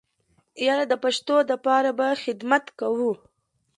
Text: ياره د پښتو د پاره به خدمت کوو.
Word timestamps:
ياره 0.65 0.85
د 0.91 0.93
پښتو 1.03 1.35
د 1.49 1.51
پاره 1.65 1.91
به 1.97 2.07
خدمت 2.23 2.65
کوو. 2.79 3.11